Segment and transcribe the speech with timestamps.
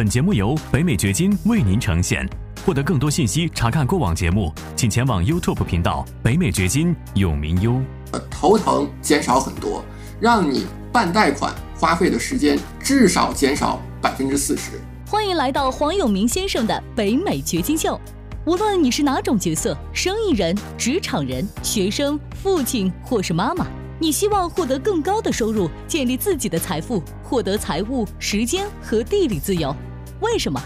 [0.00, 2.26] 本节目由北美掘金为您呈现。
[2.64, 7.78] 获得更多信息，查看过往节目，请前往 YouTube 频道“北美掘金永明优”。
[8.12, 9.84] 呃，头疼减少很多，
[10.18, 14.80] 让你办贷款花费的时间至少减少百分之四十。
[15.06, 18.00] 欢迎来到黄永明先生的北美掘金秀。
[18.46, 23.66] 无论你是哪种角色，生意人、职场人、学生、父亲或是妈妈，
[23.98, 29.76] 你希望获得更高的收入，建立自己的财富，获得财务、时间和地理自由。
[30.20, 30.60] 为什么？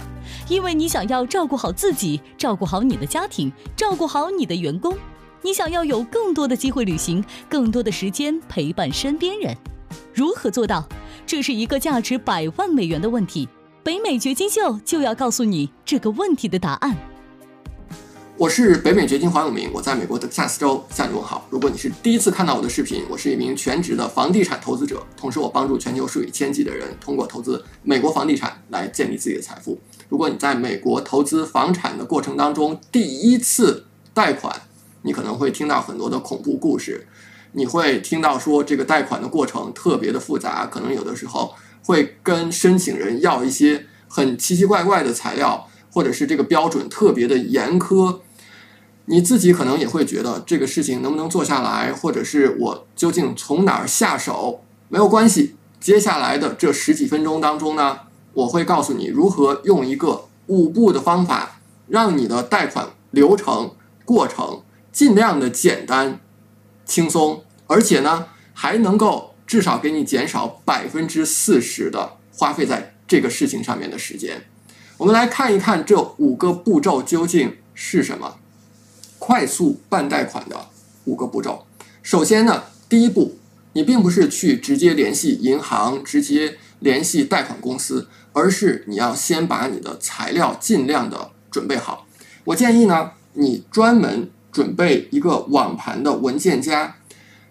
[0.49, 4.97] 因为你想要照顾好自己，照顾好你的家庭，照顾好你的员工。
[5.43, 9.57] 你想要有更多的机会旅行，更多的时间陪伴身边人。
[10.13, 10.87] 如何做到？
[11.27, 13.49] 这是一个价值百万美元的问题。
[13.83, 16.97] 北美掘金秀就要告诉你这个问题的答案。
[18.37, 21.47] 我是北美掘金黄永明，我在美国德克萨斯州向你问好。
[21.51, 29.79] 如果你是第一次看到我的视频，我是一名全职的房地产投资者，同时我帮助全球数以千计的人通过投资美国房地产来建立自己的财富。
[30.09, 34.63] 如果你在美国投资房产的过程当中第一次贷款，
[35.03, 37.07] 你可能会听到很多的恐怖故事，
[37.53, 45.69] 你会听到说这个贷款的过程特别的复杂，可能有的时候会跟申请人要一些很奇奇怪怪的材料。
[45.95, 48.19] 或者是这个标准特别的严苛，
[49.05, 54.65] 你自己可能也会觉得这个事情能不能做下来，或者是我究竟从哪儿下手？
[54.89, 58.01] 没有关系，接下来的这十几分钟当中呢，
[58.33, 66.19] 我会告诉你如何用一个五步的方法，让你的贷款流程过程尽量的简单、
[66.85, 74.45] 轻松，而且呢还能够至少给你减少百分之四十的花费在这个事情上面的时间。
[74.97, 78.37] 我们来看一看这五个步骤究竟是什么？
[79.19, 80.69] 快速办贷款的
[81.05, 81.67] 五个步骤。
[82.01, 83.37] 首先呢，第一步，
[83.73, 92.07] 你并不是去直接联系银行、直接联系贷款公司，而是你要先把你的材料尽量的准备好。
[92.45, 96.99] 我建议呢，你专门准备一个网盘的文件夹，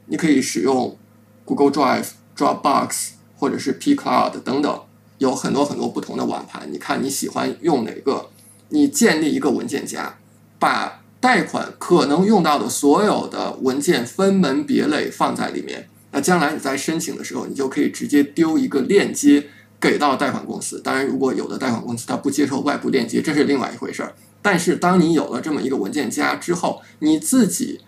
[0.06, 0.98] 你可以使用
[1.44, 4.82] Google Drive、Dropbox 或者是 P Cloud 等等。
[5.24, 8.30] 有很多很多不同的网盘，你看你喜欢用哪个？
[8.70, 10.18] 你建立一个文件夹，
[10.60, 15.88] 把贷款可能用到的所有的文件分门别类放在里面。
[16.12, 19.46] 那将来你在申请的时候，你就可以直接丢一个链接
[19.80, 20.82] 给到贷款公司。
[20.82, 24.14] 当然，如果有的贷款公司它不接受外部链接，这是另外一回事儿。
[24.42, 27.80] 但是，当你有了这么一个文件夹之后，你自己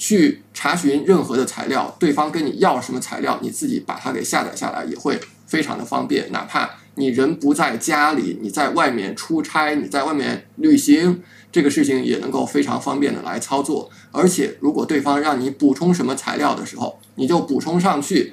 [0.00, 5.20] 去查询任何的材料，对方跟你要什么材料，你自己把它给下载下来也会。
[5.46, 13.90] 非常的方便，哪怕你人不在家里，你在外面出差，你在外面旅行，这个事情也能够非常方便的来操作。
[14.12, 18.32] 而且，如果对方让你补充什么材料的时候，你就补充上去，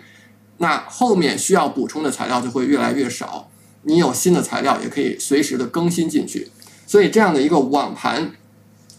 [0.59, 3.49] 那后面需要补充的材料就会越来越少。
[3.81, 6.51] 你有新的材料也可以随时的更新进去。
[6.85, 8.33] 所以，这样的一个网盘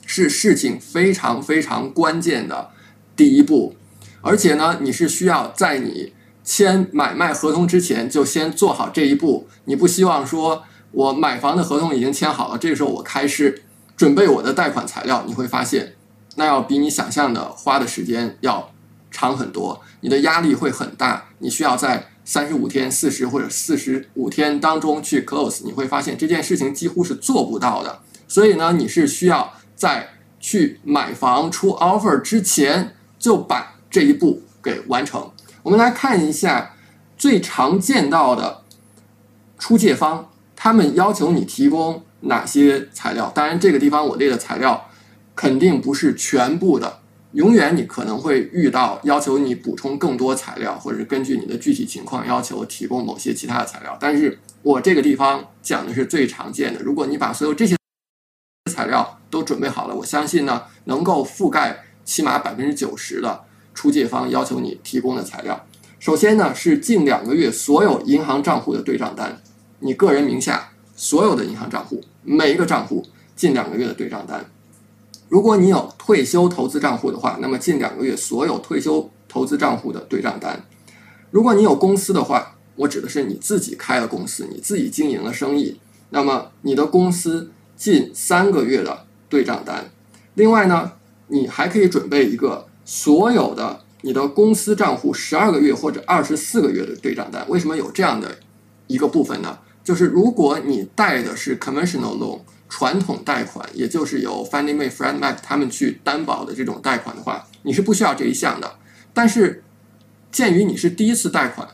[0.08, 2.70] 是事情非常非常关键的
[3.14, 3.76] 第一步。
[4.22, 6.14] 而且呢，你是需要在你。
[6.50, 13.64] 签买卖合同之前就先做好这一步，你不希望说我买房的合同已经签好了，这个时候我开始
[13.98, 15.92] 准备我的贷款材料，你会发现
[16.36, 18.72] 那要比你想象的花的时间要
[19.10, 30.08] 长很多，你的压力会很大，你需要在三十五天、四十或者四十五天当中去 close，你会发现这件事情几乎是做不到的，所以呢，你是需要在
[30.40, 35.30] 去买房出 offer 之前就把这一步给完成。
[35.62, 36.74] 我们来看一下
[37.16, 38.62] 最常见到的
[39.58, 43.30] 出借方，他们要求你提供哪些材料？
[43.32, 44.88] 当然，这个地方我列的材料
[45.36, 46.98] 肯定不是全部的，
[47.32, 53.96] 永远你可能会遇到要求你补充更多材料，或者根据你的具体情况要求提供某些其他的材料。
[54.00, 56.80] 但是我这个地方讲的是最常见的。
[56.82, 57.77] 如果你把所有这些
[59.48, 63.44] 准备好了，我相信呢，能够覆盖起码百分之九十的。
[63.74, 65.64] 出借方要求你提供的材料，
[66.00, 69.40] 首先呢是近两个月所有银行账户的对账单，
[69.78, 73.06] 你个人名下所有的银行账户每一个账户
[73.36, 74.44] 近两个月的对账单。
[75.28, 80.64] 如果你有退休投资账户的话，那么近两个月所有退休投资账户的对账单。
[81.30, 85.78] 如果你有公司的话，我指的是你自己开了公司，你自己经营了生意，
[86.10, 89.90] 那么你的公司近三个月的对账单。
[90.34, 90.92] 另外呢，
[91.28, 92.66] 你还可以准备一个。
[92.90, 98.38] 所有的你的公司账户十二个月或者二十四个月的对账单，为什么有这样的
[98.86, 99.58] 一个部分呢？
[99.84, 108.76] 就是如果你贷的是 conventional loan 传统贷款，也就是由 Fannie Mae、Fred Mac 他们去担保的这种贷款的话，你是不需要这一项的。
[109.12, 109.62] 但是
[110.32, 111.68] 鉴于你是第一次贷款，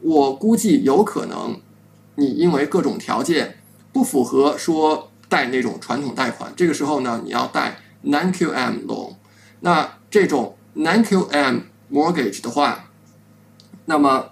[0.00, 1.60] 我估计有可能
[2.14, 3.58] 你因为各种条件
[3.92, 9.16] 不符合说贷那种传统贷款，这个时候呢，你要贷 NQM loan。
[9.62, 12.90] 那这种 non-QM mortgage 的话，
[13.86, 14.30] 那么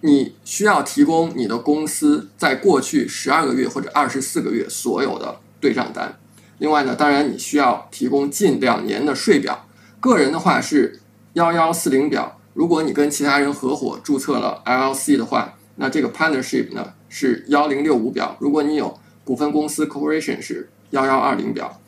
[0.00, 6.18] 你需要提供你的公司在过去十二个月或者二十四个月所有的对账单。
[6.56, 9.66] 另外呢，当然你需要提供近两年的税表。
[10.00, 11.00] 个人的话是
[11.34, 18.38] 幺幺四零表，如果你跟其他人合伙注册了 LLC 的话，那这个 partnership 呢是幺零六五表。
[18.40, 21.80] 如果你有股份公司 corporation 是幺幺二零表。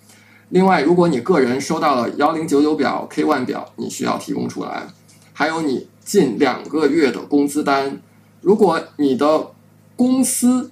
[0.51, 4.87] 另外，如果你个人收到了幺零九九表 K one 表，你需要提供出来。
[5.33, 8.01] 还有你近两个月的工资单。
[8.41, 9.51] 如果你的
[9.97, 10.71] 公司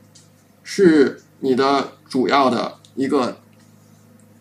[0.63, 3.39] 是你的主要的一个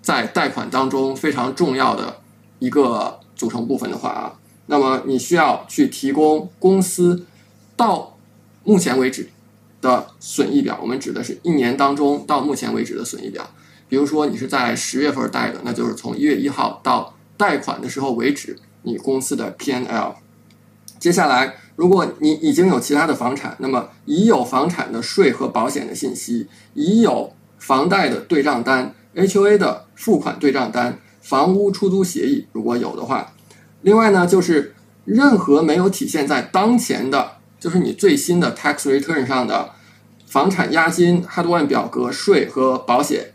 [0.02, 2.18] 在贷款当中非常重要的
[2.60, 4.34] 一个组成部分的话啊，
[4.66, 7.26] 那么你需要去提供公司
[7.78, 8.18] 到
[8.64, 9.30] 目前为止
[9.82, 10.80] 的损益表。
[10.82, 13.50] 我们指的是一年当中到目前为止的损益表。
[13.90, 20.16] 比如说你是在十月份贷的，那就是从一月一号到贷款的时候为止，你公司的 P&L。
[20.98, 33.34] 接下来，如果你已经有其他的房产，那么已有房产的税和保险的信息，已有房贷的对账单、HOA 的付款对账单、房屋出租协议，如果有的话。
[33.82, 34.76] 另外呢，就是
[35.06, 37.32] 任何没有体现在当前的，
[37.62, 39.70] 就是你最新的 tax return 上的
[40.26, 43.32] 房产押金、Hard One 表格、税和保险。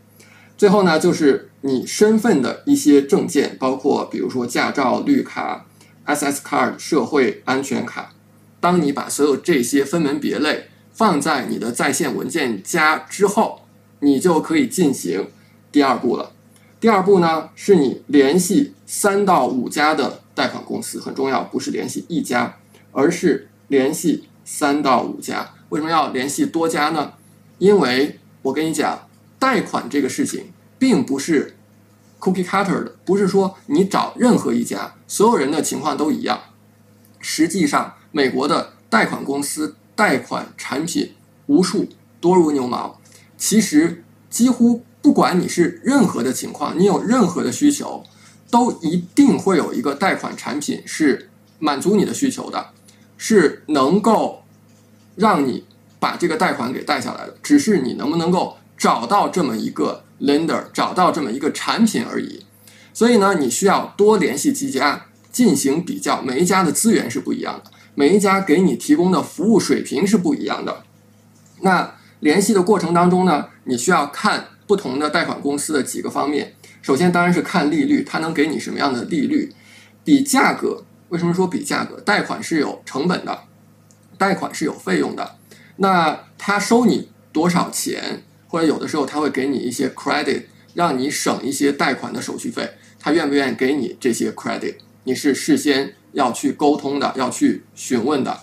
[0.55, 5.63] 最后呢，就是你身份的一些证件，包括比如说驾照、绿卡。
[6.09, 8.13] SS card 社会安全卡，
[8.61, 13.63] 当你把所有这些分门别类放在你的在线文件夹之后，
[13.99, 15.27] 你就可以进行
[15.69, 16.31] 第二步了。
[16.79, 22.55] 第二步呢，是你联系三到五家的贷款公司，很重要，不是联系一家，
[22.93, 25.51] 而是联系三到五家。
[25.69, 27.13] 为什么要联系多家呢？
[27.57, 31.53] 因为我跟你讲，贷款这个事情并不是。
[32.19, 36.41] Cookie cutter 的不是说你找任何一家，所有人的情况都一样。
[37.19, 41.13] 实际上，美国的贷款公司贷款产品
[41.45, 41.87] 无数，
[42.19, 42.99] 多如牛毛。
[43.37, 48.03] 其实，几乎不管你是任何的情况，你有任何的需求，
[48.49, 51.29] 都一定会有一个贷款产品是
[51.59, 52.71] 满足你的需求的，
[53.17, 54.43] 是能够
[55.15, 55.65] 让你
[55.99, 57.35] 把这个贷款给贷下来的。
[57.43, 60.03] 只是你能不能够找到这么一个。
[60.19, 62.43] lender 找到这么一个产品而已，
[62.91, 70.81] 所以呢，你需要多联系几家进行比较，每一家的资源是不一样的，每一家给你提供的服务水平是不一样的。
[71.61, 76.55] 那联系的过程当中呢，你需要看不同的贷款公司的几个方面。
[76.81, 79.53] 首先当然是看利率，它能给你什么样的利率？
[80.03, 81.99] 比价格，为什么说比价格？
[82.01, 83.43] 贷款是有成本的，
[84.17, 85.35] 贷款是有费用的。
[85.77, 88.23] 那他收你多少钱？
[88.47, 90.43] 或者有的时候他会给你一些 credit，
[90.73, 92.69] 让你省一些贷款的手续费。
[92.99, 94.75] 他愿不愿意给你这些 credit？
[95.03, 98.39] 你是事先要去沟通的，要去询问的。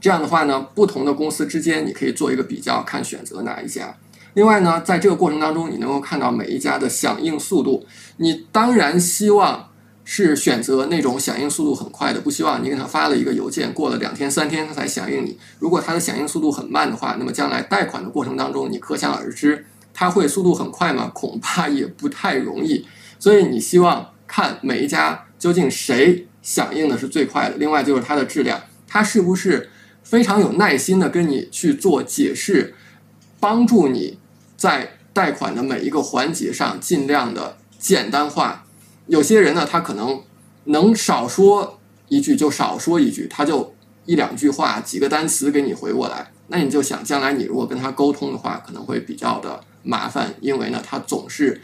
[0.00, 3.96] 这样的话呢，不同的公司之间你可以做一个比较，看选择哪一家。
[4.34, 7.86] 另外呢，在这个过程当中，你能够看到每一家的响应速度。
[8.16, 9.69] 你当然希望。
[10.12, 15.38] 是选择那种响应速度很快的，不希望你给他发了一个邮件，过了两天三天他才响应你。
[15.60, 19.64] 如果他的响应速度很慢的话，那么将来贷款的过程当中，你可想而知，
[19.94, 21.08] 他会速度很快吗？
[21.14, 22.84] 恐怕也不太容易。
[23.20, 27.56] 所以你希望看每一家究竟谁响应的是最快的。
[27.58, 29.70] 另外就是它的质量，他是不是
[30.02, 32.74] 非常有耐心的跟你去做解释，
[33.38, 34.18] 帮助你
[34.56, 38.66] 在贷款的每一个环节上尽量的简单化。
[39.10, 40.22] 有些人呢，他可能
[40.66, 43.74] 能少说一句就少说一句，他就
[44.06, 46.30] 一两句话、几个单词给你回过来。
[46.46, 51.60] 那你就想，将来你如果跟他沟通的话，可能会比较的麻烦，因为呢，他总是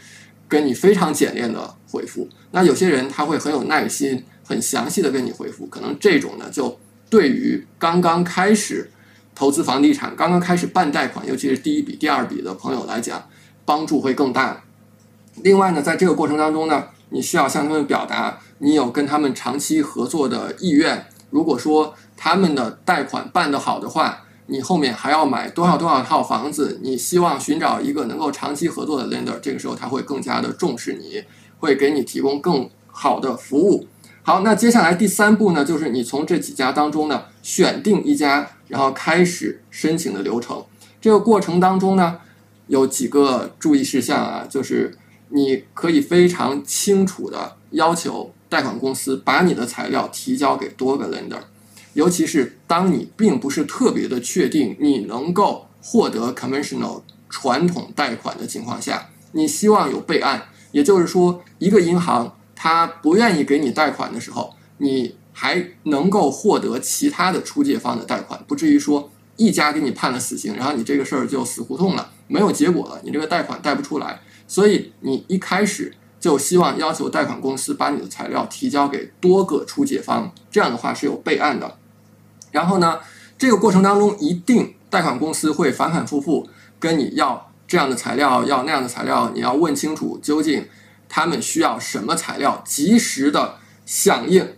[0.49, 2.27] 跟你非常简练的回复。
[2.51, 6.77] 那有些人他会很有耐心、很详细的跟你回复，可能这种呢，就
[7.09, 8.91] 对于刚刚开始
[9.33, 13.23] 投资房地产、刚刚开始办贷款，尤其是第一笔、第二笔的朋友来讲，
[13.63, 14.63] 帮助会更大。
[15.43, 16.83] 另外呢，在这个过程当中呢。
[17.09, 21.05] 你需要向他们表达你有跟他们长期合作的意愿。
[21.29, 31.23] 如果说他们的贷款办得好的话，你后面还要买多少多少套房子，你希望寻找一个能够长期合作的 lender，这个时候他会更加的重视你，
[31.59, 33.87] 会给你提供更好的服务。
[34.23, 40.63] 好，那接下来第三步呢，就是你从这几家当中呢选定一家，然后开始申请的流程。
[41.01, 42.19] 这个过程当中呢，
[42.67, 44.97] 有几个注意事项啊，就是。
[45.29, 51.39] 你可以非常清楚的要求贷款公司把你的材料提交给多个 lender，
[51.93, 74.21] 尤其是当你并不是特别的确定你能够获得 conventional 传统贷款的情况下，你希望有备案，也就是说，一个银行它不愿意给你贷款的时候，你还能够获得其他的出借方的贷款，不至于说一家给你判了死刑，然后你这个事儿就死胡同了，没有结果了，你这个贷款贷不出来。
[74.47, 81.77] 所以你一开始就希望要求贷款公司把你的材料提交给多个出借方，这样的话是有备案的。
[82.51, 82.99] 然后呢，
[83.37, 86.49] 这个过程当中一定贷款公司会反反复复
[86.79, 90.65] 跟你要这样的材料，要那样的材料，你要问清楚究竟
[91.09, 94.55] 他们需要什么材料，及时的响应。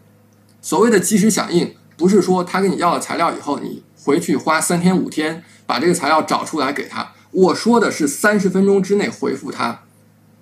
[0.62, 7.14] 所谓的及时响应，不是说他跟你要了材料以后，你回去花三天五天把这个材料找出来给他。
[7.32, 9.84] 我说的是三十分钟之内回复他，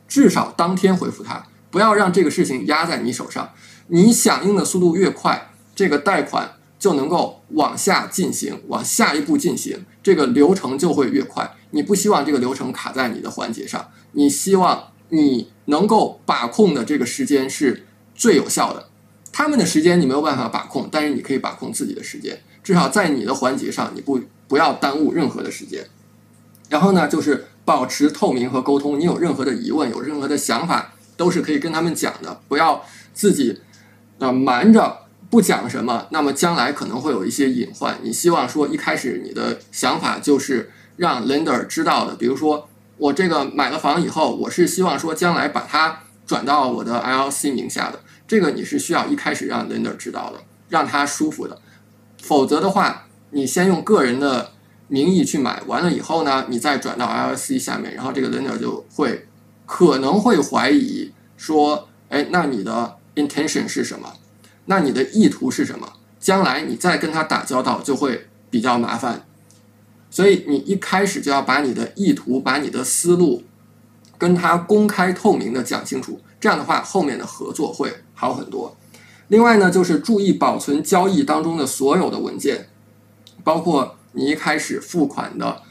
[0.08, 3.52] 至少当天回复他，不要让这个事情压在你手上。
[3.88, 11.56] 你响应的速度越快，这个贷款就能够往下进行，往下一步进行，这个流程就会越快。
[11.72, 18.88] 你不希望这个流程卡在你的环节上，你希望你能够把控的这个时间是最有效的。
[19.32, 25.86] 他们的时间你没有办法把控，但是你可以把控自己的时间，至少在你的环节上，你不不要耽误任何的时间。
[26.70, 29.00] 然后呢，就是保持透明和沟通。
[29.00, 32.42] 你有任何的疑问，有任何的想法，都是可以跟他们讲的。
[32.48, 32.84] 不要
[33.14, 33.62] 自己
[34.20, 37.98] 啊瞒着不讲什么，那么将来可能会有一些隐患。
[38.04, 42.16] 你希望说一开始你的想法就是让 lender 知道的。
[42.16, 48.02] 比如说，我这个买了房以后，我是希望说将来把它转到我的 LLC 名下的。
[48.28, 51.58] 这个你是需要一开始让 lender 知道的，让他舒服的。
[52.22, 54.52] 否则的话，你先用个人的。
[54.90, 59.28] 名义去买完了以后呢，你再转到 LLC 下面，然后这个 lender 就会
[59.66, 64.14] 可能会怀疑说，哎，那你的 intention 是什么？
[64.66, 65.92] 那你的意图是什么？
[66.20, 69.26] 将来你再跟他打交道就会比较麻烦。
[70.10, 73.44] 所以你一开始就要把你的意图、把你的思路
[74.18, 78.78] 跟他公开透明的讲清楚，这样的话后面的合作会好很多。
[79.28, 82.70] 另外呢，就是注意保存交易当中的所有的文件，
[83.44, 83.97] 包括。
[84.18, 85.62] 你一开始付款的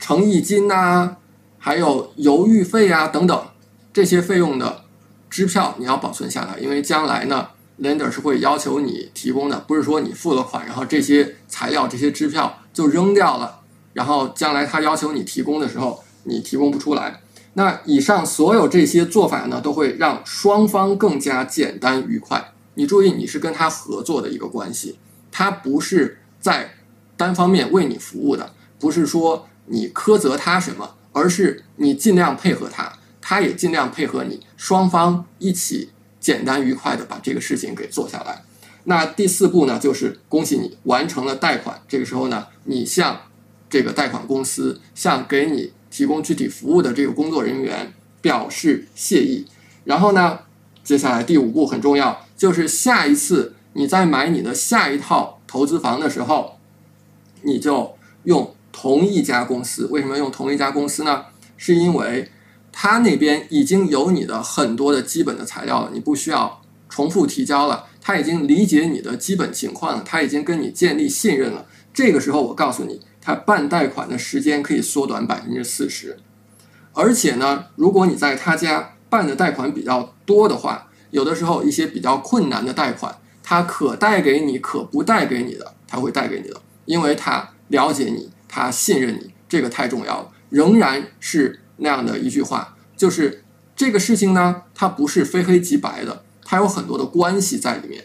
[0.00, 1.16] 诚意金呐，
[1.58, 3.46] 还有邮预费啊等等
[3.92, 4.84] 这些费用的
[5.28, 13.60] 支票，你要保存下来，因为将来呢，lender 是会要求你提供的，不是说你付了款，然后这些材料、这些支票就扔掉了，
[13.92, 17.20] 然后将来他要求你提供的时候，你提供不出来。
[17.52, 22.54] 那以上所有这些做法呢，都会让双方更加简单愉快。
[22.76, 24.98] 你注意，你是跟他合作的一个关系，
[25.30, 26.76] 他不是在。
[27.22, 38.42] 单方面为你服务的，不是说你苛责他什么，而是你尽量配合他，他也尽量配合你，双方一起简单愉快的把这个事情给做下来。
[38.84, 41.80] 那第四步呢，就是恭喜你完成了贷款。
[41.86, 43.20] 这个时候呢，你向
[43.70, 49.46] 这个贷款公司，向给你提供具体服务的这个工作人员表示谢意。
[49.84, 50.40] 然后呢，
[50.82, 56.58] 接下来第五步很重要，就是下一次你在买你的下一套投资房的时候。
[57.42, 57.94] 你就
[58.24, 61.24] 用同一家公司，为什么用同一家公司呢？
[61.56, 62.30] 是因为
[62.72, 67.86] 他那边已经有你的很多的基本的材料了，你不需要重复提交了。
[68.00, 71.66] 他已经理解你的基本情况了，他已经跟你建立信任了。
[71.94, 76.18] 这个时候，我告诉你，他办贷款的时间可以缩短百分之四十。
[76.94, 86.60] 而且呢，如果你在他家办的贷款比较多的话，有的时候一些比较困难的贷款，他可贷给你，可不贷给你的，他会贷给你的。
[86.84, 90.30] 因为他了解你，他信任你，这个太重要了。
[90.50, 93.42] 仍然是那样的一句话，就是
[93.74, 98.04] 这个事情呢，它不是非黑即白的，它有很多的关系在里面。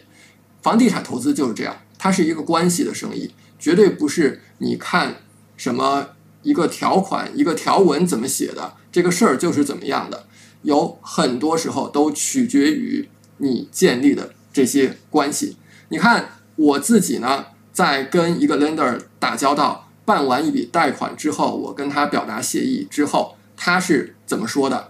[0.62, 5.16] 房地产投资就是这样，它是一个关系的生意，绝对不是你看
[5.58, 6.08] 什么
[6.42, 10.24] 一个条款、一个条文怎么写的，这个事儿就是怎么样的。
[10.62, 15.58] 有很多时候都取决于你建立的这些关系。
[15.90, 17.44] 你看我自己呢。
[17.78, 24.88] 在跟一个 lender 打交道，办完一笔贷款之后，我跟他表达谢意之后，他是怎么说的？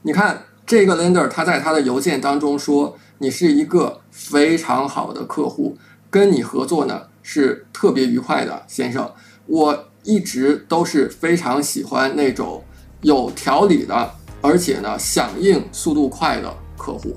[0.00, 5.76] 你看这个 lender，他在他的邮件当中说：“你是一个非常好的客户，
[6.08, 9.12] 跟你合作呢是特别愉快的，先生。
[9.44, 12.64] 我一直都是非常喜欢那种
[13.02, 14.10] 有条理的，
[14.40, 17.14] 而且呢响应速度快的客户。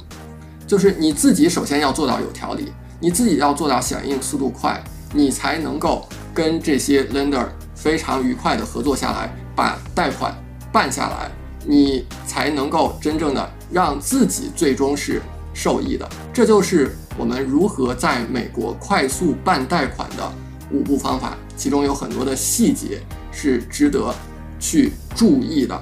[0.67, 4.83] 就是你自己首先要做到有条理，你自己要做到响应速度快。”
[5.15, 10.35] 你才能够跟这些 lender 非常愉快的合作下来，把贷款
[10.73, 11.31] 办下来，
[11.65, 15.21] 你才能够真正的让自己最终是
[15.53, 16.07] 受益的。
[16.33, 20.31] 这就是我们如何在美国快速办贷款的
[20.69, 24.13] 五步方法，其中有很多的细节是值得
[24.59, 25.81] 去注意的、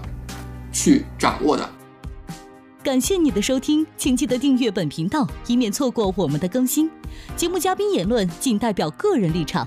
[0.71, 1.67] 去掌握的。
[2.83, 6.91] 感谢你的收听，请记得订阅本频道，以免错过我们的更新。
[7.37, 9.65] 节目嘉宾言论仅代表个人立场。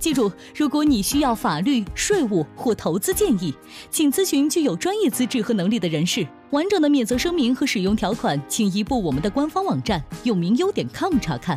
[0.00, 3.54] 记住，如果你需要法律、税务或投资建议，
[3.88, 6.26] 请咨询具有专业资质和能力的人士。
[6.50, 11.56] 完整的免责声明和使用条款，请移步我们的官方网站永明优点 com 查看。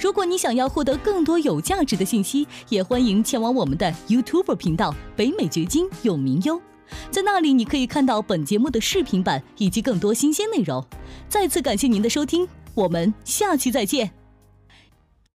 [0.00, 6.62] 如果你想要获得更多有价值的信息，也欢迎前往我们的 YouTube 频道北美掘金永明优。
[7.10, 10.84] 在那里，你可以看到本节目的视频版以及更多新鲜内容。
[11.28, 14.25] 再次感谢您的收听，我们下期再见。